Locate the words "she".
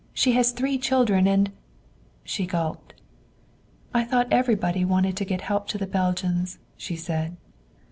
0.15-0.31, 2.23-2.47, 6.75-6.95